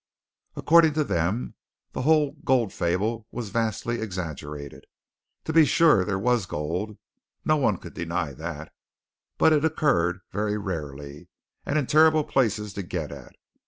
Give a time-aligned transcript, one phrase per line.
[0.55, 1.53] According to them
[1.91, 4.85] the whole gold fable was vastly exaggerated.
[5.43, 6.97] To be sure there was gold,
[7.45, 8.73] no one could deny that,
[9.37, 11.27] but it occurred very rarely,
[11.67, 13.35] and in terrible places to get at.